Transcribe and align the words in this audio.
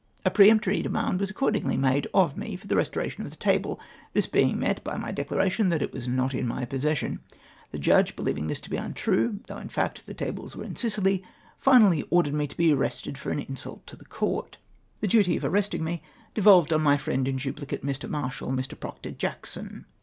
A 0.25 0.31
peremptory 0.31 0.81
demand 0.81 1.19
was 1.19 1.29
accordingly 1.29 1.77
made 1.77 2.07
of 2.11 2.35
me 2.35 2.55
for 2.55 2.65
the 2.65 2.75
restoration 2.75 3.23
of 3.23 3.29
the 3.29 3.37
table, 3.37 3.79
this 4.13 4.25
beins[ 4.25 4.55
met 4.55 4.83
by 4.83 4.97
my 4.97 5.11
declaration 5.11 5.69
that 5.69 5.83
it 5.83 5.93
was 5.93 6.07
not 6.07 6.33
in 6.33 6.47
my 6.47 6.65
possession. 6.65 7.19
The 7.69 7.77
Judge, 7.77 8.15
beheving 8.15 8.47
this 8.47 8.59
to 8.61 8.71
be 8.71 8.77
untrue, 8.77 9.41
though 9.45 9.59
in 9.59 9.69
fact 9.69 10.07
the 10.07 10.15
tables 10.15 10.55
were 10.55 10.63
m 10.65 10.75
Sicily, 10.75 11.23
finally 11.59 12.01
ordered 12.09 12.33
me 12.33 12.47
to 12.47 12.57
be 12.57 12.73
arrested 12.73 13.19
for 13.19 13.29
an 13.29 13.41
insult 13.47 13.85
to 13.85 13.95
the 13.95 14.05
Court! 14.05 14.57
The 15.01 15.07
duty 15.07 15.35
of 15.37 15.45
arresting 15.45 15.83
me 15.83 16.01
devolved 16.33 16.73
on 16.73 16.81
my 16.81 16.97
friend 16.97 17.27
in 17.27 17.35
duplicate, 17.35 17.83
Mr. 17.85 18.09
Marshal 18.09 18.49
Mr. 18.51 18.79
Proctor 18.79 19.11
Jackson. 19.11 19.85